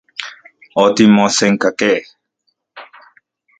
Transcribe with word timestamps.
Otimosenkajkej. 0.83 1.97